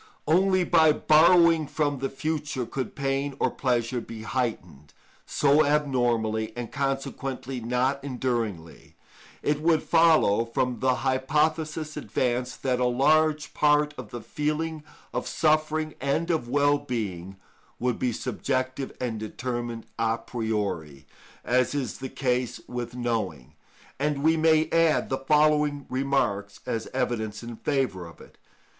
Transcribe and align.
Only 0.25 0.63
by 0.63 0.93
borrowing 0.93 1.67
from 1.67 1.99
the 1.99 2.09
future 2.09 2.65
could 2.65 2.95
pain 2.95 3.35
or 3.39 3.51
pleasure 3.51 4.01
be 4.01 4.23
heightened 4.23 4.93
so 5.27 5.63
abnormally, 5.63 6.53
and 6.57 6.71
consequently 6.71 7.59
not 7.59 8.03
enduringly. 8.03 8.95
It 9.43 9.61
would 9.61 9.83
follow, 9.83 10.45
from 10.45 10.79
the 10.79 10.95
hypothesis 11.05 11.95
advanced, 11.97 12.63
that 12.63 12.79
a 12.79 12.85
large 12.85 13.53
part 13.53 13.93
of 13.95 14.09
the 14.09 14.21
feeling 14.21 14.81
of 15.13 15.27
suffering 15.27 15.93
and 16.01 16.31
of 16.31 16.49
well 16.49 16.79
being 16.79 17.35
would 17.77 17.99
be 17.99 18.11
subjective 18.11 18.93
and 18.99 19.19
determined 19.19 19.85
a 19.99 20.17
priori, 20.17 21.05
as 21.45 21.75
is 21.75 21.99
the 21.99 22.09
case 22.09 22.59
with 22.67 22.95
knowing; 22.95 23.53
and 23.99 24.23
we 24.23 24.35
may 24.35 24.67
add 24.71 25.09
the 25.09 25.19
following 25.19 25.85
remarks 25.91 26.59
as 26.65 26.87
evidence 26.87 27.43
in 27.43 27.55
favour 27.55 28.07
of 28.07 28.19
it. 28.19 28.39